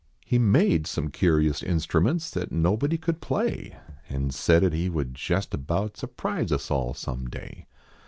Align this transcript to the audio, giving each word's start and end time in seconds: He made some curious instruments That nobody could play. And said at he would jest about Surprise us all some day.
He 0.25 0.39
made 0.39 0.87
some 0.87 1.09
curious 1.11 1.61
instruments 1.61 2.31
That 2.31 2.51
nobody 2.51 2.97
could 2.97 3.21
play. 3.21 3.77
And 4.09 4.33
said 4.33 4.63
at 4.63 4.73
he 4.73 4.89
would 4.89 5.13
jest 5.13 5.53
about 5.53 5.95
Surprise 5.95 6.51
us 6.51 6.71
all 6.71 6.95
some 6.95 7.29
day. 7.29 7.67